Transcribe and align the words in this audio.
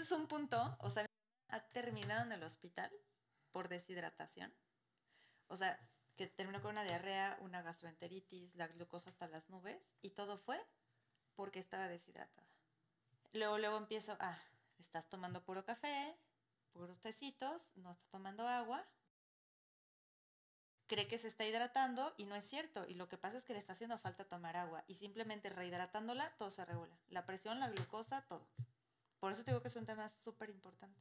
este 0.00 0.14
es 0.14 0.18
un 0.18 0.28
punto, 0.28 0.78
o 0.80 0.88
sea, 0.88 1.04
ha 1.48 1.60
terminado 1.72 2.22
en 2.22 2.32
el 2.32 2.42
hospital 2.42 2.90
por 3.52 3.68
deshidratación. 3.68 4.50
O 5.46 5.58
sea, 5.58 5.78
que 6.16 6.26
terminó 6.26 6.62
con 6.62 6.70
una 6.70 6.84
diarrea, 6.84 7.36
una 7.42 7.60
gastroenteritis, 7.60 8.54
la 8.54 8.68
glucosa 8.68 9.10
hasta 9.10 9.28
las 9.28 9.50
nubes, 9.50 9.94
y 10.00 10.10
todo 10.10 10.38
fue 10.38 10.58
porque 11.34 11.58
estaba 11.58 11.86
deshidratada. 11.88 12.48
Luego, 13.34 13.58
luego 13.58 13.76
empiezo, 13.76 14.16
ah, 14.20 14.38
estás 14.78 15.06
tomando 15.10 15.44
puro 15.44 15.66
café, 15.66 16.16
puros 16.72 16.98
tecitos, 17.02 17.76
no 17.76 17.92
estás 17.92 18.08
tomando 18.08 18.48
agua, 18.48 18.88
cree 20.86 21.08
que 21.08 21.18
se 21.18 21.28
está 21.28 21.44
hidratando 21.44 22.14
y 22.16 22.24
no 22.24 22.36
es 22.36 22.44
cierto. 22.46 22.86
Y 22.88 22.94
lo 22.94 23.06
que 23.06 23.18
pasa 23.18 23.36
es 23.36 23.44
que 23.44 23.52
le 23.52 23.58
está 23.58 23.74
haciendo 23.74 23.98
falta 23.98 24.24
tomar 24.24 24.56
agua 24.56 24.82
y 24.88 24.94
simplemente 24.94 25.50
rehidratándola 25.50 26.34
todo 26.38 26.50
se 26.50 26.64
regula. 26.64 26.98
La 27.08 27.26
presión, 27.26 27.60
la 27.60 27.68
glucosa, 27.68 28.22
todo. 28.22 28.48
Por 29.20 29.32
eso 29.32 29.44
te 29.44 29.50
digo 29.50 29.60
que 29.60 29.68
es 29.68 29.76
un 29.76 29.86
tema 29.86 30.08
súper 30.08 30.48
importante. 30.48 30.98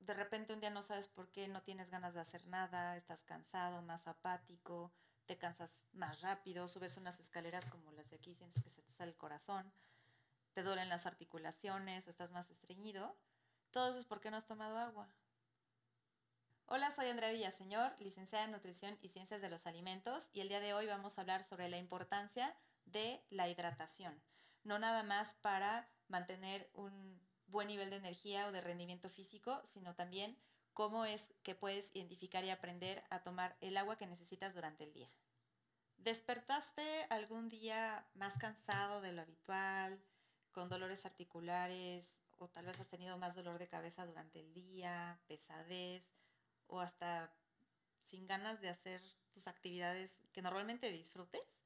De 0.00 0.14
repente 0.14 0.52
un 0.52 0.60
día 0.60 0.70
no 0.70 0.82
sabes 0.82 1.06
por 1.06 1.30
qué, 1.30 1.48
no 1.48 1.62
tienes 1.62 1.90
ganas 1.90 2.12
de 2.12 2.20
hacer 2.20 2.44
nada, 2.46 2.96
estás 2.96 3.22
cansado, 3.22 3.82
más 3.82 4.06
apático, 4.08 4.92
te 5.26 5.38
cansas 5.38 5.88
más 5.92 6.20
rápido, 6.20 6.68
subes 6.68 6.96
unas 6.96 7.20
escaleras 7.20 7.66
como 7.66 7.92
las 7.92 8.10
de 8.10 8.16
aquí, 8.16 8.34
sientes 8.34 8.62
que 8.62 8.70
se 8.70 8.82
te 8.82 8.92
sale 8.92 9.12
el 9.12 9.16
corazón, 9.16 9.72
te 10.54 10.62
duelen 10.62 10.88
las 10.88 11.06
articulaciones 11.06 12.06
o 12.06 12.10
estás 12.10 12.32
más 12.32 12.50
estreñido. 12.50 13.16
Todo 13.70 13.90
eso 13.90 13.98
es 13.98 14.04
porque 14.04 14.30
no 14.30 14.36
has 14.36 14.46
tomado 14.46 14.78
agua. 14.78 15.08
Hola, 16.66 16.90
soy 16.90 17.08
Andrea 17.08 17.30
Villaseñor, 17.30 17.94
licenciada 18.00 18.44
en 18.44 18.52
Nutrición 18.52 18.98
y 19.02 19.08
Ciencias 19.08 19.40
de 19.40 19.48
los 19.48 19.66
Alimentos, 19.66 20.30
y 20.32 20.40
el 20.40 20.48
día 20.48 20.60
de 20.60 20.74
hoy 20.74 20.86
vamos 20.86 21.16
a 21.16 21.20
hablar 21.20 21.44
sobre 21.44 21.68
la 21.68 21.78
importancia 21.78 22.56
de 22.86 23.24
la 23.30 23.48
hidratación. 23.48 24.20
No 24.64 24.78
nada 24.80 25.04
más 25.04 25.34
para 25.34 25.88
mantener 26.08 26.68
un 26.74 27.25
buen 27.46 27.68
nivel 27.68 27.90
de 27.90 27.96
energía 27.96 28.46
o 28.46 28.52
de 28.52 28.60
rendimiento 28.60 29.08
físico, 29.10 29.60
sino 29.64 29.94
también 29.94 30.38
cómo 30.72 31.04
es 31.04 31.32
que 31.42 31.54
puedes 31.54 31.90
identificar 31.94 32.44
y 32.44 32.50
aprender 32.50 33.02
a 33.10 33.22
tomar 33.22 33.56
el 33.60 33.76
agua 33.76 33.96
que 33.96 34.06
necesitas 34.06 34.54
durante 34.54 34.84
el 34.84 34.92
día. 34.92 35.10
¿Despertaste 35.96 37.06
algún 37.10 37.48
día 37.48 38.06
más 38.14 38.36
cansado 38.38 39.00
de 39.00 39.12
lo 39.12 39.22
habitual, 39.22 40.02
con 40.52 40.68
dolores 40.68 41.06
articulares, 41.06 42.20
o 42.38 42.48
tal 42.48 42.66
vez 42.66 42.78
has 42.80 42.88
tenido 42.88 43.16
más 43.18 43.34
dolor 43.34 43.58
de 43.58 43.68
cabeza 43.68 44.04
durante 44.06 44.40
el 44.40 44.52
día, 44.52 45.18
pesadez? 45.26 46.14
o 46.68 46.80
hasta 46.80 47.32
sin 48.02 48.26
ganas 48.26 48.60
de 48.60 48.68
hacer 48.68 49.02
tus 49.32 49.48
actividades 49.48 50.20
que 50.32 50.42
normalmente 50.42 50.90
disfrutes, 50.90 51.62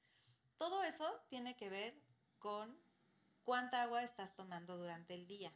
todo 0.57 0.83
eso 0.83 1.23
tiene 1.29 1.57
que 1.57 1.69
ver 1.69 1.95
con 2.39 2.77
cuánta 3.43 3.83
agua 3.83 4.03
estás 4.03 4.35
tomando 4.35 4.77
durante 4.77 5.15
el 5.15 5.27
día, 5.27 5.53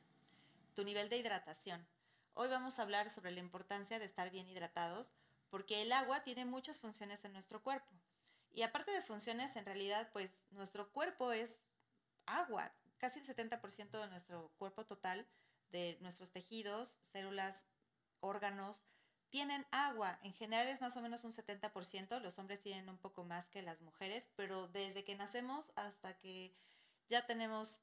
tu 0.74 0.84
nivel 0.84 1.08
de 1.08 1.18
hidratación. 1.18 1.86
Hoy 2.34 2.48
vamos 2.48 2.78
a 2.78 2.82
hablar 2.82 3.08
sobre 3.08 3.30
la 3.30 3.40
importancia 3.40 3.98
de 3.98 4.04
estar 4.04 4.30
bien 4.30 4.48
hidratados 4.48 5.14
porque 5.48 5.82
el 5.82 5.92
agua 5.92 6.24
tiene 6.24 6.44
muchas 6.44 6.80
funciones 6.80 7.24
en 7.24 7.32
nuestro 7.32 7.62
cuerpo. 7.62 7.92
Y 8.50 8.62
aparte 8.62 8.90
de 8.90 9.02
funciones, 9.02 9.54
en 9.56 9.66
realidad, 9.66 10.10
pues 10.12 10.46
nuestro 10.50 10.92
cuerpo 10.92 11.32
es 11.32 11.60
agua. 12.26 12.74
Casi 12.98 13.20
el 13.20 13.26
70% 13.26 14.00
de 14.00 14.08
nuestro 14.08 14.52
cuerpo 14.56 14.84
total, 14.84 15.26
de 15.70 15.96
nuestros 16.00 16.32
tejidos, 16.32 16.98
células, 17.02 17.66
órganos, 18.20 18.82
tienen 19.30 19.66
agua. 19.70 20.18
En 20.22 20.32
general 20.32 20.68
es 20.68 20.80
más 20.80 20.96
o 20.96 21.02
menos 21.02 21.24
un 21.24 21.32
70%, 21.32 22.20
los 22.20 22.38
hombres 22.38 22.60
tienen 22.60 22.88
un 22.88 22.98
poco 22.98 23.24
más 23.24 23.48
que 23.48 23.62
las 23.62 23.80
mujeres, 23.80 24.28
pero 24.36 24.68
desde 24.68 25.04
que 25.04 25.16
nacemos 25.16 25.72
hasta 25.76 26.16
que 26.18 26.56
ya 27.08 27.26
tenemos 27.26 27.82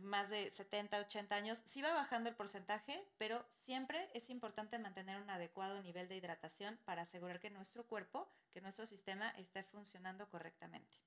más 0.00 0.30
de 0.30 0.50
70, 0.50 0.98
80 1.00 1.34
años, 1.34 1.62
sí 1.64 1.82
va 1.82 1.92
bajando 1.92 2.28
el 2.28 2.36
porcentaje, 2.36 3.04
pero 3.18 3.44
siempre 3.48 4.08
es 4.14 4.30
importante 4.30 4.78
mantener 4.78 5.20
un 5.20 5.30
adecuado 5.30 5.82
nivel 5.82 6.08
de 6.08 6.16
hidratación 6.16 6.78
para 6.84 7.02
asegurar 7.02 7.40
que 7.40 7.50
nuestro 7.50 7.86
cuerpo, 7.86 8.28
que 8.50 8.60
nuestro 8.60 8.86
sistema 8.86 9.30
esté 9.38 9.62
funcionando 9.62 10.28
correctamente. 10.28 10.98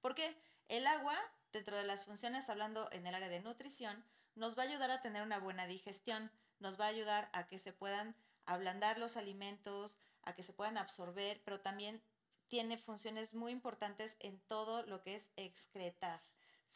Porque 0.00 0.36
el 0.68 0.86
agua, 0.86 1.16
dentro 1.52 1.76
de 1.76 1.84
las 1.84 2.04
funciones, 2.04 2.48
hablando 2.48 2.88
en 2.92 3.06
el 3.06 3.14
área 3.14 3.28
de 3.28 3.40
nutrición, 3.40 4.04
nos 4.34 4.58
va 4.58 4.64
a 4.64 4.66
ayudar 4.66 4.90
a 4.90 5.02
tener 5.02 5.22
una 5.22 5.38
buena 5.38 5.66
digestión, 5.66 6.30
nos 6.58 6.78
va 6.78 6.86
a 6.86 6.88
ayudar 6.88 7.30
a 7.32 7.46
que 7.46 7.58
se 7.58 7.72
puedan 7.72 8.14
ablandar 8.44 8.98
los 8.98 9.16
alimentos, 9.16 9.98
a 10.22 10.34
que 10.34 10.42
se 10.42 10.52
puedan 10.52 10.78
absorber, 10.78 11.40
pero 11.44 11.60
también 11.60 12.02
tiene 12.48 12.78
funciones 12.78 13.34
muy 13.34 13.52
importantes 13.52 14.16
en 14.20 14.38
todo 14.40 14.84
lo 14.84 15.02
que 15.02 15.16
es 15.16 15.30
excretar. 15.36 16.20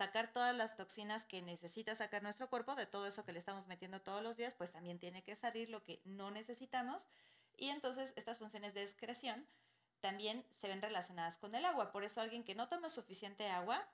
Sacar 0.01 0.33
todas 0.33 0.57
las 0.57 0.77
toxinas 0.77 1.27
que 1.27 1.43
necesita 1.43 1.95
sacar 1.95 2.23
nuestro 2.23 2.49
cuerpo, 2.49 2.75
de 2.75 2.87
todo 2.87 3.07
eso 3.07 3.27
que 3.27 3.35
le 3.35 3.39
estamos 3.39 3.67
metiendo 3.67 4.01
todos 4.01 4.23
los 4.23 4.39
días, 4.39 4.55
pues 4.55 4.73
también 4.73 4.99
tiene 4.99 5.23
que 5.23 5.37
salir 5.37 5.69
lo 5.69 5.83
que 5.83 6.01
no 6.07 6.31
necesitamos. 6.31 7.11
Y 7.59 7.69
entonces 7.69 8.15
estas 8.17 8.39
funciones 8.39 8.73
de 8.73 8.83
excreción 8.83 9.47
también 10.01 10.43
se 10.59 10.69
ven 10.69 10.81
relacionadas 10.81 11.37
con 11.37 11.55
el 11.55 11.67
agua. 11.67 11.93
Por 11.93 12.03
eso 12.03 12.23
alguien 12.23 12.45
que 12.45 12.55
no 12.55 12.67
toma 12.67 12.89
suficiente 12.89 13.51
agua 13.51 13.87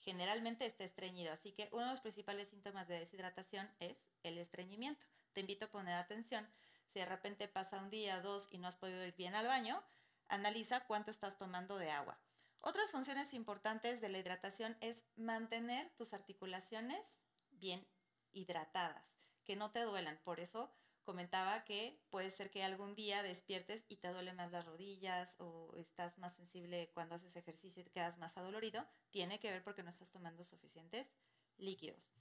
generalmente 0.00 0.66
está 0.66 0.84
estreñido. 0.84 1.32
Así 1.32 1.52
que 1.52 1.70
uno 1.72 1.84
de 1.84 1.92
los 1.92 2.00
principales 2.00 2.50
síntomas 2.50 2.86
de 2.86 2.98
deshidratación 2.98 3.70
es 3.80 4.06
el 4.24 4.36
estreñimiento. 4.36 5.06
Te 5.32 5.40
invito 5.40 5.64
a 5.64 5.70
poner 5.70 5.94
atención 5.94 6.46
si 6.88 6.98
de 6.98 7.06
repente 7.06 7.48
pasa 7.48 7.80
un 7.80 7.88
día, 7.88 8.20
dos 8.20 8.48
y 8.50 8.58
no 8.58 8.68
has 8.68 8.76
podido 8.76 9.02
ir 9.02 9.14
bien 9.16 9.34
al 9.34 9.46
baño, 9.46 9.82
analiza 10.28 10.84
cuánto 10.84 11.10
estás 11.10 11.38
tomando 11.38 11.78
de 11.78 11.90
agua. 11.90 12.18
Otras 12.60 12.90
funciones 12.90 13.34
importantes 13.34 14.00
de 14.00 14.08
la 14.08 14.18
hidratación 14.18 14.76
es 14.80 15.04
mantener 15.16 15.90
tus 15.96 16.12
articulaciones 16.12 17.22
bien 17.50 17.86
hidratadas, 18.32 19.16
que 19.44 19.56
no 19.56 19.70
te 19.70 19.82
duelan. 19.82 20.20
Por 20.24 20.40
eso 20.40 20.72
comentaba 21.04 21.64
que 21.64 22.02
puede 22.10 22.30
ser 22.30 22.50
que 22.50 22.62
algún 22.62 22.94
día 22.94 23.22
despiertes 23.22 23.86
y 23.88 23.96
te 23.96 24.08
duelen 24.08 24.36
más 24.36 24.52
las 24.52 24.66
rodillas 24.66 25.36
o 25.38 25.74
estás 25.76 26.18
más 26.18 26.34
sensible 26.34 26.90
cuando 26.92 27.14
haces 27.14 27.36
ejercicio 27.36 27.80
y 27.80 27.84
te 27.84 27.90
quedas 27.90 28.18
más 28.18 28.36
adolorido. 28.36 28.86
Tiene 29.10 29.40
que 29.40 29.50
ver 29.50 29.64
porque 29.64 29.82
no 29.82 29.90
estás 29.90 30.10
tomando 30.10 30.44
suficientes 30.44 31.16
líquidos. 31.56 32.12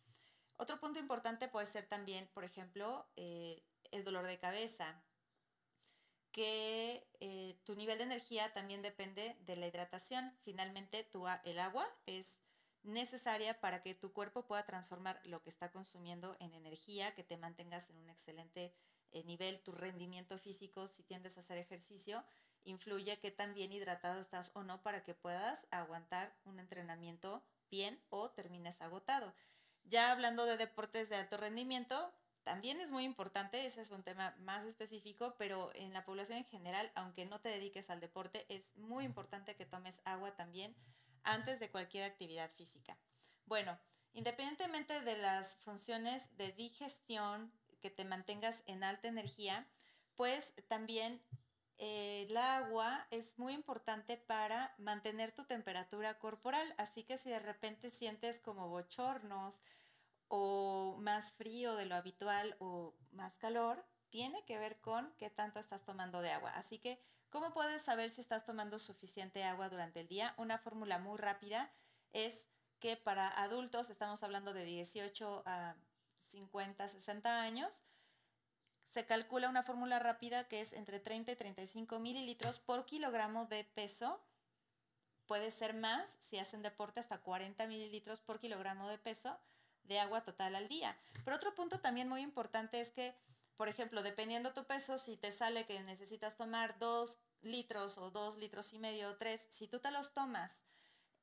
Otro 0.56 0.80
punto 0.80 1.00
importante 1.00 1.48
puede 1.48 1.68
ser 1.68 1.86
también, 1.88 2.30
por 2.34 2.44
ejemplo, 2.44 3.08
eh, 3.16 3.64
el 3.92 4.04
dolor 4.04 4.26
de 4.26 4.40
cabeza, 4.40 5.04
que 6.38 7.04
eh, 7.20 7.58
tu 7.64 7.74
nivel 7.74 7.98
de 7.98 8.04
energía 8.04 8.54
también 8.54 8.84
depende 8.84 9.36
de 9.48 9.56
la 9.56 9.66
hidratación. 9.66 10.32
Finalmente, 10.44 11.04
tu, 11.04 11.26
el 11.46 11.58
agua 11.58 11.88
es 12.06 12.42
necesaria 12.84 13.60
para 13.60 13.82
que 13.82 13.96
tu 13.96 14.14
cuerpo 14.14 14.46
pueda 14.46 14.64
transformar 14.64 15.20
lo 15.24 15.42
que 15.42 15.50
está 15.50 15.72
consumiendo 15.72 16.38
en 16.40 16.54
energía, 16.54 17.16
que 17.16 17.24
te 17.24 17.38
mantengas 17.38 17.90
en 17.90 17.98
un 17.98 18.12
excelente 18.12 18.72
eh, 19.14 19.24
nivel, 19.24 19.60
tu 19.64 19.72
rendimiento 19.72 20.38
físico, 20.38 20.88
si 20.88 21.02
tiendes 21.02 21.38
a 21.38 21.40
hacer 21.40 21.58
ejercicio, 21.58 22.24
influye 22.66 23.18
que 23.18 23.32
tan 23.32 23.56
bien 23.56 23.74
hidratado 23.74 24.20
estás 24.20 24.52
o 24.54 24.64
no 24.64 24.84
para 24.84 25.04
que 25.04 25.16
puedas 25.16 25.66
aguantar 25.72 26.38
un 26.46 26.60
entrenamiento 26.60 27.44
bien 27.72 28.00
o 28.10 28.30
termines 28.30 28.80
agotado. 28.84 29.34
Ya 29.86 30.12
hablando 30.12 30.46
de 30.46 30.58
deportes 30.58 31.10
de 31.10 31.16
alto 31.16 31.38
rendimiento, 31.38 32.14
también 32.48 32.80
es 32.80 32.92
muy 32.92 33.04
importante, 33.04 33.66
ese 33.66 33.82
es 33.82 33.92
un 33.92 34.04
tema 34.04 34.34
más 34.40 34.64
específico, 34.64 35.36
pero 35.38 35.70
en 35.76 35.92
la 35.92 36.06
población 36.06 36.38
en 36.38 36.46
general, 36.46 36.90
aunque 36.96 37.26
no 37.26 37.42
te 37.42 37.50
dediques 37.50 37.90
al 37.90 38.00
deporte, 38.00 38.46
es 38.48 38.78
muy 38.78 39.04
importante 39.04 39.58
que 39.58 39.66
tomes 39.66 40.00
agua 40.06 40.34
también 40.38 40.74
antes 41.24 41.60
de 41.60 41.70
cualquier 41.70 42.06
actividad 42.06 42.50
física. 42.56 42.98
Bueno, 43.48 43.78
independientemente 44.14 45.02
de 45.02 45.18
las 45.18 45.58
funciones 45.58 46.38
de 46.38 46.54
digestión, 46.54 47.52
que 47.82 47.90
te 47.90 48.06
mantengas 48.06 48.64
en 48.66 48.82
alta 48.82 49.10
energía, 49.10 49.68
pues 50.16 50.54
también 50.70 51.22
eh, 51.80 52.28
el 52.30 52.38
agua 52.38 53.08
es 53.12 53.38
muy 53.38 53.52
importante 53.52 54.16
para 54.16 54.74
mantener 54.78 55.34
tu 55.34 55.44
temperatura 55.44 56.18
corporal, 56.18 56.74
así 56.78 57.04
que 57.04 57.18
si 57.18 57.30
de 57.30 57.40
repente 57.40 57.92
sientes 57.92 58.40
como 58.40 58.70
bochornos, 58.70 59.60
o 60.30 60.98
más 61.00 61.32
frío 61.34 61.76
de 61.76 61.86
lo 61.86 61.96
habitual 61.96 62.56
o 62.60 62.96
más 63.12 63.38
calor, 63.38 63.86
tiene 64.10 64.44
que 64.46 64.58
ver 64.58 64.80
con 64.82 65.14
qué 65.18 65.30
tanto 65.30 65.60
estás 65.60 65.84
tomando 65.84 66.22
de 66.22 66.32
agua. 66.32 66.52
Así 66.52 66.80
que, 66.80 67.02
¿cómo 67.30 67.54
puedes 67.54 67.82
saber 67.82 68.10
si 68.10 68.22
estás 68.22 68.46
tomando 68.46 68.80
suficiente 68.80 69.44
agua 69.44 69.70
durante 69.70 70.00
el 70.00 70.08
día? 70.08 70.34
Una 70.38 70.58
fórmula 70.58 71.00
muy 71.00 71.18
rápida 71.18 71.72
es 72.14 72.48
que 72.80 72.96
para 72.96 73.28
adultos, 73.28 73.90
estamos 73.90 74.24
hablando 74.24 74.54
de 74.54 74.64
18 74.64 75.44
a 75.46 75.76
50, 76.20 76.88
60 76.88 77.42
años, 77.42 77.84
se 78.86 79.06
calcula 79.06 79.50
una 79.50 79.64
fórmula 79.64 80.00
rápida 80.00 80.48
que 80.48 80.62
es 80.62 80.74
entre 80.74 81.00
30 81.00 81.34
y 81.34 81.36
35 81.36 82.00
mililitros 82.00 82.60
por 82.60 82.86
kilogramo 82.86 83.46
de 83.46 83.66
peso. 83.66 84.24
Puede 85.26 85.52
ser 85.52 85.74
más 85.74 86.18
si 86.22 86.40
hacen 86.40 86.62
deporte 86.62 87.02
hasta 87.02 87.18
40 87.18 87.68
mililitros 87.68 88.22
por 88.22 88.40
kilogramo 88.40 88.88
de 88.88 88.98
peso 88.98 89.38
de 89.88 90.00
agua 90.00 90.22
total 90.22 90.56
al 90.56 90.68
día. 90.68 90.98
Pero 91.24 91.36
otro 91.36 91.56
punto 91.56 91.80
también 91.80 92.10
muy 92.10 92.22
importante 92.22 92.82
es 92.82 92.92
que, 92.92 93.16
por 93.56 93.70
ejemplo, 93.70 94.04
dependiendo 94.04 94.54
tu 94.54 94.66
peso, 94.66 94.98
si 94.98 95.18
te 95.18 95.32
sale 95.32 95.66
que 95.66 95.82
necesitas 95.82 96.38
tomar 96.38 96.78
dos 96.80 97.20
litros 97.42 97.98
o 97.98 98.12
dos 98.12 98.38
litros 98.38 98.74
y 98.74 98.80
medio 98.80 99.10
o 99.10 99.18
tres, 99.18 99.48
si 99.50 99.68
tú 99.68 99.80
te 99.80 99.92
los 99.92 100.14
tomas 100.14 100.64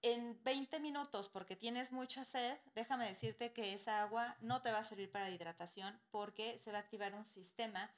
en 0.03 0.39
20 0.45 0.81
minutos, 0.81 1.29
porque 1.29 1.57
tienes 1.57 1.91
mucha 1.91 2.25
sed, 2.25 2.59
déjame 2.75 3.09
decirte 3.09 3.53
que 3.53 3.73
esa 3.73 4.03
agua 4.03 4.37
no 4.41 4.61
te 4.61 4.71
va 4.71 4.79
a 4.81 4.85
servir 4.85 5.11
para 5.11 5.31
hidratación 5.31 5.99
porque 6.11 6.59
se 6.59 6.73
va 6.73 6.79
a 6.79 6.81
activar 6.83 7.15
un 7.15 7.25
sistema 7.25 7.91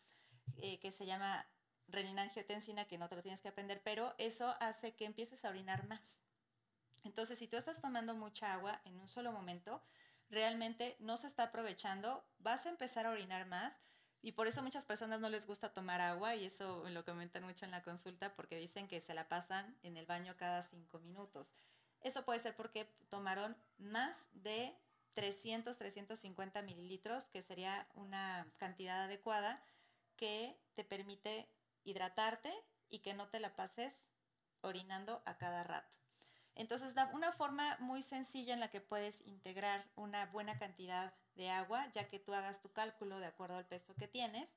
eh, 0.58 0.78
que 0.78 0.92
se 0.92 1.04
llama 1.04 1.44
renina-angiotensina, 1.88 2.86
que 2.86 2.98
no 2.98 3.08
te 3.08 3.16
lo 3.16 3.22
tienes 3.22 3.40
que 3.40 3.48
aprender, 3.48 3.82
pero 3.82 4.14
eso 4.19 4.54
hace 4.60 4.94
que 4.94 5.04
empieces 5.04 5.44
a 5.44 5.50
orinar 5.50 5.86
más. 5.88 6.22
Entonces, 7.04 7.38
si 7.38 7.48
tú 7.48 7.56
estás 7.56 7.80
tomando 7.80 8.14
mucha 8.14 8.52
agua 8.52 8.80
en 8.84 8.98
un 8.98 9.08
solo 9.08 9.32
momento, 9.32 9.82
realmente 10.31 10.96
no 11.00 11.17
se 11.17 11.26
está 11.26 11.44
aprovechando, 11.44 12.25
vas 12.38 12.67
a 12.67 12.70
empezar 12.70 13.06
a 13.06 13.11
orinar 13.11 13.46
más 13.46 13.81
y 14.23 14.32
por 14.32 14.46
eso 14.46 14.62
muchas 14.62 14.84
personas 14.84 15.20
no 15.20 15.28
les 15.28 15.46
gusta 15.46 15.73
tomar 15.73 16.00
agua 16.00 16.34
y 16.34 16.46
eso 16.46 16.88
lo 16.88 17.05
comentan 17.05 17.44
mucho 17.44 17.64
en 17.64 17.70
la 17.70 17.82
consulta 17.82 18.34
porque 18.34 18.56
dicen 18.56 18.88
que 18.88 19.00
se 19.00 19.14
la 19.14 19.28
pasan 19.28 19.78
en 19.82 19.96
el 19.96 20.06
baño 20.06 20.37
cada 20.37 20.62
cinco 20.62 20.99
minutos. 20.99 21.55
Eso 22.00 22.25
puede 22.25 22.40
ser 22.40 22.56
porque 22.56 22.84
tomaron 23.08 23.56
más 23.78 24.26
de 24.32 24.76
300, 25.14 25.76
350 25.76 26.62
mililitros, 26.62 27.29
que 27.29 27.43
sería 27.43 27.88
una 27.94 28.52
cantidad 28.58 29.05
adecuada 29.05 29.62
que 30.17 30.61
te 30.75 30.84
permite 30.84 31.49
hidratarte 31.84 32.52
y 32.88 32.99
que 32.99 33.14
no 33.14 33.29
te 33.29 33.40
la 33.40 33.55
pases 33.56 34.08
orinando 34.61 35.22
a 35.25 35.38
cada 35.38 35.64
rato. 35.64 35.99
Entonces, 36.56 36.94
una 37.12 37.32
forma 37.32 37.76
muy 37.81 38.03
sencilla 38.03 38.55
en 38.55 38.61
la 38.61 38.70
que 38.70 38.81
puedes 38.81 39.20
integrar 39.26 39.87
una 39.94 40.26
buena 40.26 40.58
cantidad 40.58 41.14
de 41.35 41.50
agua, 41.50 41.87
ya 41.93 42.08
que 42.08 42.19
tú 42.19 42.32
hagas 42.32 42.62
tu 42.62 42.73
cálculo 42.73 43.20
de 43.20 43.26
acuerdo 43.26 43.58
al 43.58 43.67
peso 43.67 43.94
que 43.94 44.08
tienes, 44.08 44.49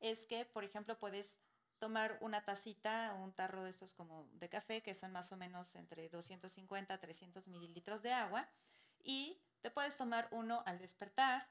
es 0.00 0.26
que, 0.26 0.46
por 0.46 0.64
ejemplo, 0.64 0.98
puedes 0.98 1.38
tomar 1.78 2.16
una 2.22 2.42
tacita 2.42 3.14
un 3.22 3.32
tarro 3.32 3.62
de 3.64 3.70
estos 3.70 3.92
como 3.92 4.28
de 4.32 4.48
café, 4.48 4.82
que 4.82 4.94
son 4.94 5.12
más 5.12 5.30
o 5.30 5.36
menos 5.36 5.76
entre 5.76 6.08
250 6.08 6.94
a 6.94 6.98
300 6.98 7.48
mililitros 7.48 8.02
de 8.02 8.12
agua, 8.12 8.48
y 9.02 9.38
te 9.60 9.70
puedes 9.70 9.96
tomar 9.98 10.28
uno 10.30 10.62
al 10.64 10.78
despertar, 10.78 11.48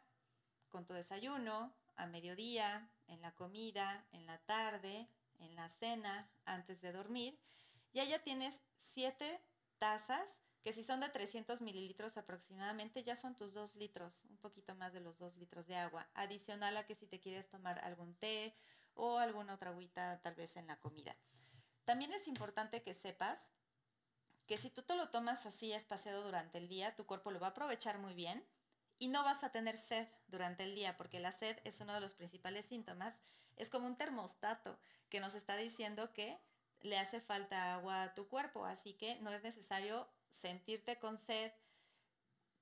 con 0.69 0.85
tu 0.85 0.93
desayuno, 0.93 1.75
a 1.95 2.07
mediodía, 2.07 2.89
en 3.07 3.21
la 3.21 3.35
comida, 3.35 4.03
en 4.13 4.25
la 4.25 4.39
tarde, 4.39 5.07
en 5.39 5.55
la 5.55 5.69
cena, 5.69 6.27
antes 6.45 6.81
de 6.81 6.91
dormir. 6.91 7.37
Y 7.93 7.99
allá 7.99 8.23
tienes 8.23 8.61
siete 8.77 9.39
tazas, 9.81 10.39
que 10.61 10.73
si 10.73 10.83
son 10.83 10.99
de 10.99 11.09
300 11.09 11.61
mililitros 11.61 12.15
aproximadamente, 12.17 13.01
ya 13.01 13.15
son 13.15 13.35
tus 13.35 13.55
2 13.55 13.75
litros, 13.77 14.25
un 14.29 14.37
poquito 14.37 14.75
más 14.75 14.93
de 14.93 14.99
los 14.99 15.17
2 15.17 15.37
litros 15.37 15.65
de 15.65 15.75
agua. 15.75 16.07
Adicional 16.13 16.77
a 16.77 16.85
que 16.85 16.93
si 16.93 17.07
te 17.07 17.19
quieres 17.19 17.49
tomar 17.49 17.79
algún 17.79 18.13
té 18.13 18.55
o 18.93 19.17
alguna 19.17 19.55
otra 19.55 19.71
agüita 19.71 20.21
tal 20.21 20.35
vez 20.35 20.55
en 20.55 20.67
la 20.67 20.79
comida. 20.79 21.17
También 21.83 22.13
es 22.13 22.27
importante 22.27 22.83
que 22.83 22.93
sepas 22.93 23.53
que 24.45 24.57
si 24.57 24.69
tú 24.69 24.83
te 24.83 24.95
lo 24.95 25.09
tomas 25.09 25.47
así 25.47 25.73
espaciado 25.73 26.23
durante 26.23 26.59
el 26.59 26.67
día, 26.67 26.95
tu 26.95 27.07
cuerpo 27.07 27.31
lo 27.31 27.39
va 27.39 27.47
a 27.47 27.49
aprovechar 27.51 27.97
muy 27.97 28.13
bien 28.13 28.45
y 28.99 29.07
no 29.07 29.23
vas 29.23 29.43
a 29.43 29.51
tener 29.51 29.77
sed 29.77 30.07
durante 30.27 30.61
el 30.61 30.75
día, 30.75 30.95
porque 30.95 31.19
la 31.19 31.31
sed 31.31 31.57
es 31.63 31.81
uno 31.81 31.95
de 31.95 32.01
los 32.01 32.13
principales 32.13 32.67
síntomas. 32.67 33.15
Es 33.55 33.71
como 33.71 33.87
un 33.87 33.97
termostato 33.97 34.77
que 35.09 35.19
nos 35.19 35.33
está 35.33 35.57
diciendo 35.57 36.13
que 36.13 36.39
le 36.83 36.97
hace 36.97 37.21
falta 37.21 37.73
agua 37.75 38.03
a 38.03 38.13
tu 38.13 38.27
cuerpo, 38.27 38.65
así 38.65 38.93
que 38.93 39.15
no 39.21 39.31
es 39.31 39.43
necesario 39.43 40.07
sentirte 40.29 40.99
con 40.99 41.17
sed 41.17 41.51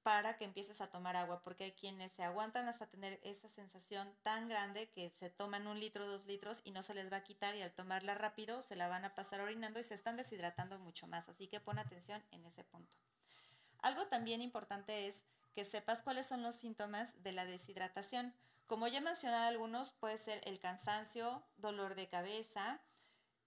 para 0.01 0.37
que 0.37 0.45
empieces 0.45 0.81
a 0.81 0.89
tomar 0.89 1.15
agua, 1.17 1.41
porque 1.43 1.65
hay 1.65 1.71
quienes 1.73 2.11
se 2.13 2.23
aguantan 2.23 2.67
hasta 2.67 2.89
tener 2.89 3.19
esa 3.23 3.49
sensación 3.49 4.15
tan 4.23 4.47
grande 4.47 4.89
que 4.89 5.09
se 5.09 5.29
toman 5.29 5.67
un 5.67 5.79
litro, 5.79 6.07
dos 6.07 6.25
litros 6.25 6.61
y 6.63 6.71
no 6.71 6.83
se 6.83 6.93
les 6.93 7.11
va 7.11 7.17
a 7.17 7.23
quitar 7.23 7.55
y 7.55 7.61
al 7.61 7.73
tomarla 7.73 8.15
rápido 8.15 8.61
se 8.61 8.75
la 8.75 8.87
van 8.87 9.05
a 9.05 9.13
pasar 9.13 9.41
orinando 9.41 9.79
y 9.79 9.83
se 9.83 9.93
están 9.93 10.15
deshidratando 10.15 10.79
mucho 10.79 11.05
más, 11.07 11.27
así 11.29 11.47
que 11.47 11.59
pon 11.59 11.79
atención 11.79 12.23
en 12.31 12.45
ese 12.45 12.63
punto. 12.63 12.95
Algo 13.81 14.07
también 14.07 14.41
importante 14.41 15.07
es 15.07 15.25
que 15.53 15.65
sepas 15.65 16.01
cuáles 16.01 16.27
son 16.27 16.43
los 16.43 16.55
síntomas 16.55 17.21
de 17.23 17.33
la 17.33 17.45
deshidratación. 17.45 18.33
Como 18.67 18.87
ya 18.87 18.99
he 18.99 19.01
mencionado 19.01 19.47
algunos, 19.47 19.91
puede 19.93 20.17
ser 20.17 20.41
el 20.45 20.59
cansancio, 20.59 21.43
dolor 21.57 21.95
de 21.95 22.07
cabeza, 22.07 22.81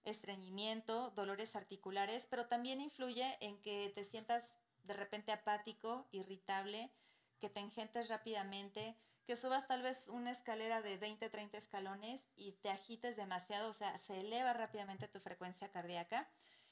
estreñimiento, 0.05 1.11
dolores 1.11 1.55
articulares, 1.55 2.27
pero 2.29 2.47
también 2.47 2.81
influye 2.81 3.37
en 3.41 3.61
que 3.61 3.91
te 3.95 4.05
sientas 4.05 4.57
de 4.83 4.93
repente 4.93 5.31
apático, 5.31 6.07
irritable, 6.11 6.91
que 7.39 7.49
te 7.49 7.59
engentes 7.59 8.09
rápidamente, 8.09 8.97
que 9.25 9.35
subas 9.35 9.67
tal 9.67 9.81
vez 9.81 10.07
una 10.07 10.31
escalera 10.31 10.81
de 10.81 10.97
20, 10.97 11.29
30 11.29 11.57
escalones 11.57 12.27
y 12.35 12.53
te 12.53 12.69
agites 12.69 13.15
demasiado, 13.15 13.69
o 13.69 13.73
sea, 13.73 13.97
se 13.97 14.19
eleva 14.19 14.53
rápidamente 14.53 15.07
tu 15.07 15.19
frecuencia 15.19 15.71
cardíaca. 15.71 16.29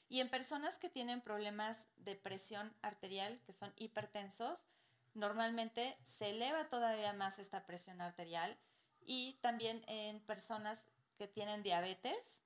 Y 0.08 0.20
en 0.20 0.28
personas 0.28 0.78
que 0.78 0.90
tienen 0.90 1.22
problemas 1.22 1.86
de 1.96 2.16
presión 2.16 2.76
arterial, 2.82 3.40
que 3.46 3.54
son 3.54 3.72
hipertensos, 3.76 4.68
normalmente 5.14 5.98
se 6.02 6.30
eleva 6.30 6.68
todavía 6.68 7.12
más 7.14 7.38
esta 7.38 7.64
presión 7.64 8.00
arterial. 8.02 8.58
Y 9.00 9.38
también 9.40 9.82
en 9.88 10.20
personas 10.20 10.86
que 11.16 11.28
tienen 11.28 11.62
diabetes, 11.62 12.41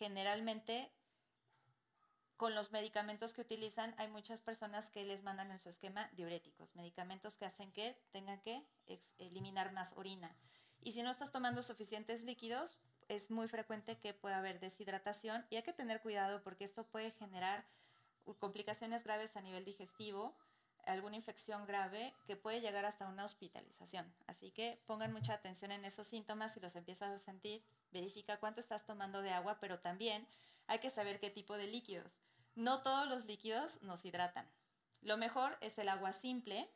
generalmente 0.00 0.90
con 2.38 2.54
los 2.54 2.72
medicamentos 2.72 3.34
que 3.34 3.42
utilizan, 3.42 3.94
hay 3.98 4.08
muchas 4.08 4.40
personas 4.40 4.88
que 4.88 5.04
les 5.04 5.22
mandan 5.22 5.50
en 5.50 5.58
su 5.58 5.68
esquema 5.68 6.08
diuréticos, 6.14 6.74
medicamentos 6.74 7.36
que 7.36 7.44
hacen 7.44 7.70
que 7.70 8.02
tengan 8.12 8.40
que 8.40 8.66
eliminar 9.18 9.72
más 9.72 9.92
orina. 9.98 10.34
Y 10.80 10.92
si 10.92 11.02
no 11.02 11.10
estás 11.10 11.32
tomando 11.32 11.62
suficientes 11.62 12.22
líquidos, 12.22 12.78
es 13.08 13.30
muy 13.30 13.46
frecuente 13.46 13.98
que 13.98 14.14
pueda 14.14 14.38
haber 14.38 14.58
deshidratación 14.58 15.46
y 15.50 15.56
hay 15.56 15.62
que 15.62 15.74
tener 15.74 16.00
cuidado 16.00 16.42
porque 16.42 16.64
esto 16.64 16.86
puede 16.86 17.10
generar 17.10 17.66
complicaciones 18.38 19.04
graves 19.04 19.36
a 19.36 19.42
nivel 19.42 19.66
digestivo, 19.66 20.34
alguna 20.86 21.16
infección 21.16 21.66
grave 21.66 22.14
que 22.26 22.36
puede 22.36 22.60
llegar 22.60 22.84
hasta 22.84 23.08
una 23.08 23.24
hospitalización. 23.24 24.12
Así 24.26 24.50
que 24.50 24.82
pongan 24.86 25.12
mucha 25.12 25.34
atención 25.34 25.72
en 25.72 25.84
esos 25.84 26.06
síntomas 26.06 26.54
si 26.54 26.60
los 26.60 26.76
empiezas 26.76 27.10
a 27.10 27.18
sentir 27.18 27.62
verifica 27.92 28.38
cuánto 28.38 28.60
estás 28.60 28.86
tomando 28.86 29.22
de 29.22 29.30
agua, 29.30 29.58
pero 29.60 29.80
también 29.80 30.26
hay 30.66 30.78
que 30.78 30.90
saber 30.90 31.20
qué 31.20 31.30
tipo 31.30 31.56
de 31.56 31.66
líquidos. 31.66 32.22
No 32.54 32.82
todos 32.82 33.08
los 33.08 33.24
líquidos 33.24 33.82
nos 33.82 34.04
hidratan. 34.04 34.48
Lo 35.02 35.16
mejor 35.16 35.56
es 35.60 35.78
el 35.78 35.88
agua 35.88 36.12
simple 36.12 36.70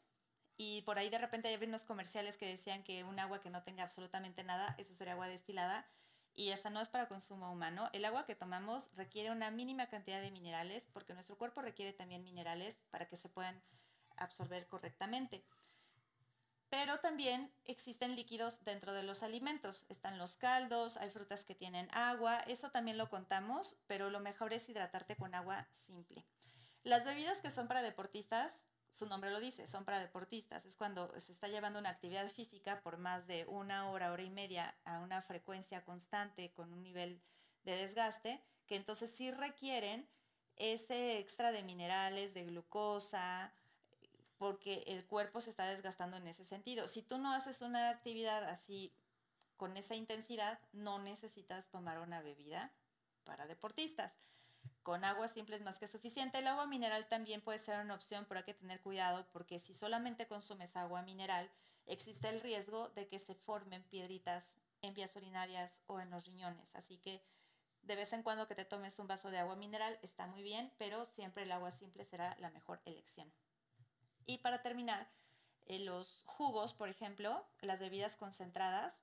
y 0.56 0.82
por 0.82 0.98
ahí 0.98 1.10
de 1.10 1.18
repente 1.18 1.48
hay 1.48 1.62
unos 1.64 1.84
comerciales 1.84 2.36
que 2.36 2.46
decían 2.46 2.84
que 2.84 3.04
un 3.04 3.18
agua 3.18 3.40
que 3.40 3.50
no 3.50 3.62
tenga 3.62 3.82
absolutamente 3.82 4.44
nada, 4.44 4.74
eso 4.78 4.94
sería 4.94 5.12
agua 5.14 5.28
destilada 5.28 5.86
y 6.34 6.50
esa 6.50 6.70
no 6.70 6.80
es 6.80 6.88
para 6.88 7.08
consumo 7.08 7.52
humano. 7.52 7.88
El 7.92 8.04
agua 8.04 8.26
que 8.26 8.34
tomamos 8.34 8.90
requiere 8.94 9.30
una 9.30 9.50
mínima 9.50 9.86
cantidad 9.88 10.20
de 10.20 10.30
minerales 10.30 10.88
porque 10.92 11.14
nuestro 11.14 11.36
cuerpo 11.38 11.62
requiere 11.62 11.92
también 11.92 12.24
minerales 12.24 12.80
para 12.90 13.06
que 13.08 13.16
se 13.16 13.28
puedan 13.28 13.62
absorber 14.16 14.66
correctamente. 14.66 15.44
Pero 16.70 16.98
también 16.98 17.52
existen 17.66 18.16
líquidos 18.16 18.64
dentro 18.64 18.92
de 18.92 19.04
los 19.04 19.22
alimentos. 19.22 19.86
Están 19.88 20.18
los 20.18 20.36
caldos, 20.36 20.96
hay 20.96 21.10
frutas 21.10 21.44
que 21.44 21.54
tienen 21.54 21.88
agua, 21.92 22.38
eso 22.48 22.70
también 22.70 22.98
lo 22.98 23.08
contamos, 23.08 23.76
pero 23.86 24.10
lo 24.10 24.18
mejor 24.18 24.52
es 24.52 24.68
hidratarte 24.68 25.14
con 25.16 25.34
agua 25.34 25.68
simple. 25.70 26.24
Las 26.82 27.04
bebidas 27.04 27.40
que 27.40 27.50
son 27.50 27.68
para 27.68 27.80
deportistas, 27.82 28.52
su 28.90 29.06
nombre 29.06 29.30
lo 29.30 29.40
dice, 29.40 29.68
son 29.68 29.84
para 29.84 30.00
deportistas. 30.00 30.66
Es 30.66 30.76
cuando 30.76 31.12
se 31.18 31.32
está 31.32 31.48
llevando 31.48 31.78
una 31.78 31.90
actividad 31.90 32.28
física 32.28 32.80
por 32.82 32.98
más 32.98 33.26
de 33.26 33.46
una 33.46 33.90
hora, 33.90 34.12
hora 34.12 34.22
y 34.22 34.30
media 34.30 34.76
a 34.84 34.98
una 34.98 35.22
frecuencia 35.22 35.84
constante 35.84 36.52
con 36.52 36.72
un 36.72 36.82
nivel 36.82 37.22
de 37.64 37.76
desgaste, 37.76 38.42
que 38.66 38.76
entonces 38.76 39.10
sí 39.10 39.30
requieren 39.30 40.08
ese 40.56 41.18
extra 41.18 41.52
de 41.52 41.62
minerales, 41.62 42.34
de 42.34 42.44
glucosa, 42.44 43.52
porque 44.38 44.84
el 44.86 45.06
cuerpo 45.06 45.40
se 45.40 45.50
está 45.50 45.68
desgastando 45.68 46.16
en 46.16 46.26
ese 46.26 46.44
sentido. 46.44 46.88
Si 46.88 47.02
tú 47.02 47.18
no 47.18 47.32
haces 47.32 47.62
una 47.62 47.90
actividad 47.90 48.44
así 48.44 48.92
con 49.56 49.76
esa 49.76 49.94
intensidad, 49.94 50.58
no 50.72 50.98
necesitas 50.98 51.70
tomar 51.70 51.98
una 52.00 52.20
bebida 52.20 52.72
para 53.24 53.46
deportistas. 53.46 54.18
Con 54.82 55.04
agua 55.04 55.28
simple 55.28 55.56
es 55.56 55.62
más 55.62 55.78
que 55.78 55.88
suficiente. 55.88 56.38
El 56.38 56.46
agua 56.46 56.66
mineral 56.66 57.08
también 57.08 57.40
puede 57.40 57.58
ser 57.58 57.80
una 57.80 57.94
opción, 57.94 58.26
pero 58.28 58.38
hay 58.38 58.44
que 58.44 58.54
tener 58.54 58.80
cuidado 58.82 59.26
porque 59.32 59.58
si 59.58 59.72
solamente 59.72 60.26
consumes 60.26 60.76
agua 60.76 61.02
mineral, 61.02 61.50
existe 61.86 62.28
el 62.28 62.40
riesgo 62.40 62.88
de 62.90 63.08
que 63.08 63.18
se 63.18 63.34
formen 63.34 63.82
piedritas 63.84 64.54
en 64.82 64.94
vías 64.94 65.16
urinarias 65.16 65.82
o 65.86 66.00
en 66.00 66.10
los 66.10 66.26
riñones. 66.26 66.74
Así 66.74 66.98
que 66.98 67.22
de 67.82 67.96
vez 67.96 68.12
en 68.12 68.22
cuando 68.22 68.48
que 68.48 68.54
te 68.54 68.64
tomes 68.64 68.98
un 68.98 69.06
vaso 69.06 69.30
de 69.30 69.38
agua 69.38 69.56
mineral 69.56 69.98
está 70.02 70.26
muy 70.26 70.42
bien, 70.42 70.72
pero 70.78 71.04
siempre 71.04 71.44
el 71.44 71.52
agua 71.52 71.70
simple 71.70 72.04
será 72.04 72.36
la 72.38 72.50
mejor 72.50 72.80
elección. 72.84 73.32
Y 74.26 74.38
para 74.38 74.62
terminar, 74.62 75.08
eh, 75.66 75.78
los 75.78 76.22
jugos, 76.24 76.74
por 76.74 76.88
ejemplo, 76.88 77.46
las 77.60 77.80
bebidas 77.80 78.16
concentradas, 78.16 79.02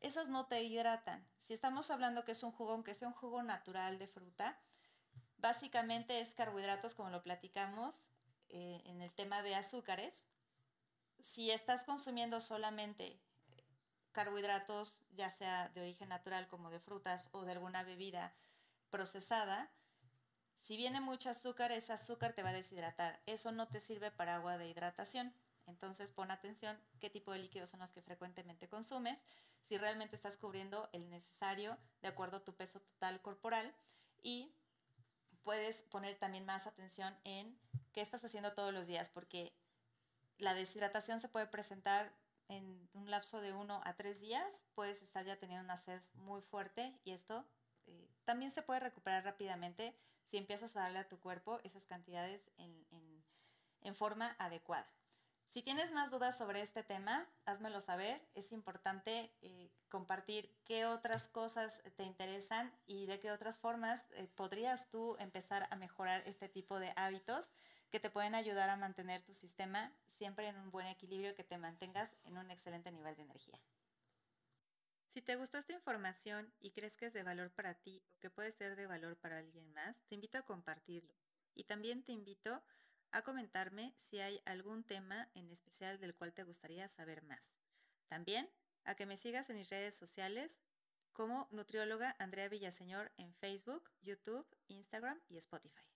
esas 0.00 0.28
no 0.28 0.46
te 0.46 0.62
hidratan. 0.62 1.26
Si 1.38 1.54
estamos 1.54 1.90
hablando 1.90 2.24
que 2.24 2.32
es 2.32 2.42
un 2.42 2.52
jugo, 2.52 2.72
aunque 2.72 2.94
sea 2.94 3.08
un 3.08 3.14
jugo 3.14 3.42
natural 3.42 3.98
de 3.98 4.08
fruta, 4.08 4.58
básicamente 5.38 6.20
es 6.20 6.34
carbohidratos, 6.34 6.94
como 6.94 7.10
lo 7.10 7.22
platicamos 7.22 8.08
eh, 8.48 8.82
en 8.86 9.00
el 9.00 9.12
tema 9.14 9.42
de 9.42 9.54
azúcares. 9.54 10.24
Si 11.18 11.50
estás 11.50 11.84
consumiendo 11.84 12.40
solamente 12.40 13.20
carbohidratos, 14.12 14.98
ya 15.12 15.30
sea 15.30 15.68
de 15.70 15.80
origen 15.80 16.08
natural 16.08 16.48
como 16.48 16.70
de 16.70 16.80
frutas 16.80 17.28
o 17.32 17.44
de 17.44 17.52
alguna 17.52 17.82
bebida 17.82 18.34
procesada, 18.90 19.70
Si 20.62 20.76
viene 20.76 21.00
mucho 21.00 21.28
azúcar, 21.28 21.72
ese 21.72 21.92
azúcar 21.92 22.34
te 22.34 22.44
va 22.44 22.50
a 22.50 22.54
deshidratar. 22.54 23.20
Eso 23.26 23.50
no 23.50 23.66
te 23.66 23.80
sirve 23.80 24.12
para 24.12 24.36
agua 24.36 24.58
de 24.58 24.68
hidratación. 24.68 25.34
Entonces 25.66 26.12
pon 26.12 26.30
atención 26.30 26.78
qué 27.00 27.10
tipo 27.10 27.32
de 27.32 27.40
líquidos 27.40 27.70
son 27.70 27.80
los 27.80 27.92
que 27.92 28.00
frecuentemente 28.00 28.68
consumes, 28.68 29.24
si 29.60 29.76
realmente 29.76 30.16
estás 30.16 30.36
cubriendo 30.36 30.88
el 30.92 31.08
necesario 31.10 31.78
de 32.00 32.08
acuerdo 32.08 32.38
a 32.38 32.44
tu 32.44 32.54
peso 32.54 32.80
total 32.80 33.20
corporal 33.22 33.74
y 34.22 34.54
puedes 35.42 35.82
poner 35.82 36.16
también 36.18 36.44
más 36.46 36.66
atención 36.66 37.16
en 37.24 37.58
qué 37.92 38.00
estás 38.00 38.24
haciendo 38.24 38.54
todos 38.54 38.72
los 38.72 38.86
días, 38.86 39.08
porque 39.08 39.52
la 40.38 40.54
deshidratación 40.54 41.20
se 41.20 41.28
puede 41.28 41.46
presentar 41.46 42.12
en 42.48 42.88
un 42.92 43.10
lapso 43.10 43.40
de 43.40 43.52
uno 43.52 43.80
a 43.84 43.94
tres 43.94 44.20
días, 44.20 44.64
puedes 44.74 45.02
estar 45.02 45.24
ya 45.24 45.38
teniendo 45.38 45.64
una 45.64 45.76
sed 45.76 46.00
muy 46.14 46.42
fuerte 46.42 46.98
y 47.04 47.12
esto 47.12 47.46
también 48.24 48.50
se 48.50 48.62
puede 48.62 48.80
recuperar 48.80 49.24
rápidamente 49.24 49.96
si 50.24 50.36
empiezas 50.36 50.76
a 50.76 50.80
darle 50.80 51.00
a 51.00 51.08
tu 51.08 51.18
cuerpo 51.20 51.60
esas 51.64 51.86
cantidades 51.86 52.50
en, 52.56 52.86
en 53.82 53.94
forma 53.94 54.34
adecuada. 54.38 54.90
Si 55.52 55.60
tienes 55.60 55.92
más 55.92 56.10
dudas 56.10 56.38
sobre 56.38 56.62
este 56.62 56.82
tema, 56.82 57.28
házmelo 57.44 57.82
saber. 57.82 58.26
Es 58.34 58.52
importante 58.52 59.30
eh, 59.42 59.70
compartir 59.90 60.50
qué 60.64 60.86
otras 60.86 61.28
cosas 61.28 61.82
te 61.96 62.04
interesan 62.04 62.72
y 62.86 63.04
de 63.04 63.20
qué 63.20 63.30
otras 63.30 63.58
formas 63.58 64.02
eh, 64.12 64.28
podrías 64.34 64.88
tú 64.88 65.14
empezar 65.18 65.68
a 65.70 65.76
mejorar 65.76 66.22
este 66.24 66.48
tipo 66.48 66.78
de 66.78 66.94
hábitos 66.96 67.52
que 67.90 68.00
te 68.00 68.08
pueden 68.08 68.34
ayudar 68.34 68.70
a 68.70 68.78
mantener 68.78 69.20
tu 69.20 69.34
sistema 69.34 69.92
siempre 70.16 70.48
en 70.48 70.56
un 70.56 70.70
buen 70.70 70.86
equilibrio, 70.86 71.34
que 71.34 71.44
te 71.44 71.58
mantengas 71.58 72.16
en 72.24 72.38
un 72.38 72.50
excelente 72.50 72.90
nivel 72.90 73.14
de 73.16 73.22
energía. 73.22 73.60
Si 75.12 75.20
te 75.20 75.36
gustó 75.36 75.58
esta 75.58 75.74
información 75.74 76.50
y 76.58 76.70
crees 76.70 76.96
que 76.96 77.04
es 77.04 77.12
de 77.12 77.22
valor 77.22 77.50
para 77.50 77.74
ti 77.74 78.02
o 78.08 78.18
que 78.18 78.30
puede 78.30 78.50
ser 78.50 78.76
de 78.76 78.86
valor 78.86 79.18
para 79.18 79.36
alguien 79.36 79.70
más, 79.74 80.00
te 80.08 80.14
invito 80.14 80.38
a 80.38 80.46
compartirlo. 80.46 81.12
Y 81.54 81.64
también 81.64 82.02
te 82.02 82.12
invito 82.12 82.64
a 83.10 83.20
comentarme 83.20 83.92
si 83.98 84.20
hay 84.20 84.40
algún 84.46 84.84
tema 84.84 85.28
en 85.34 85.52
especial 85.52 86.00
del 86.00 86.14
cual 86.14 86.32
te 86.32 86.44
gustaría 86.44 86.88
saber 86.88 87.22
más. 87.24 87.58
También 88.08 88.48
a 88.84 88.94
que 88.94 89.04
me 89.04 89.18
sigas 89.18 89.50
en 89.50 89.58
mis 89.58 89.68
redes 89.68 89.94
sociales 89.94 90.62
como 91.12 91.46
nutrióloga 91.50 92.16
Andrea 92.18 92.48
Villaseñor 92.48 93.12
en 93.18 93.34
Facebook, 93.34 93.90
YouTube, 94.00 94.46
Instagram 94.68 95.20
y 95.28 95.36
Spotify. 95.36 95.91